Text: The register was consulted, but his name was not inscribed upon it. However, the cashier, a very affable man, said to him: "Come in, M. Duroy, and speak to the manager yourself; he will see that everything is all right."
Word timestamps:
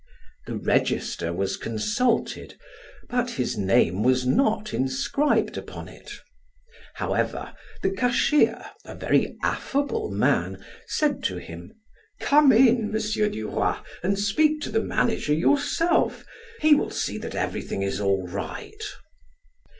The 0.47 0.55
register 0.57 1.31
was 1.31 1.57
consulted, 1.57 2.57
but 3.07 3.29
his 3.29 3.55
name 3.55 4.01
was 4.01 4.25
not 4.25 4.73
inscribed 4.73 5.59
upon 5.59 5.87
it. 5.87 6.09
However, 6.95 7.53
the 7.83 7.91
cashier, 7.91 8.65
a 8.83 8.95
very 8.95 9.37
affable 9.43 10.09
man, 10.09 10.65
said 10.87 11.21
to 11.25 11.37
him: 11.37 11.73
"Come 12.19 12.51
in, 12.51 12.85
M. 12.91 13.31
Duroy, 13.31 13.75
and 14.01 14.17
speak 14.17 14.59
to 14.61 14.71
the 14.71 14.81
manager 14.81 15.35
yourself; 15.35 16.25
he 16.61 16.73
will 16.73 16.89
see 16.89 17.19
that 17.19 17.35
everything 17.35 17.83
is 17.83 17.99
all 18.01 18.25
right." 18.27 18.83